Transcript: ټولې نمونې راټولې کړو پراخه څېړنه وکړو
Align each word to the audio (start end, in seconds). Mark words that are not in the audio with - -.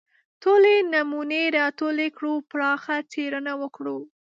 ټولې 0.43 0.75
نمونې 0.93 1.43
راټولې 1.57 2.07
کړو 2.17 2.33
پراخه 2.49 2.95
څېړنه 3.11 3.53
وکړو 3.61 3.97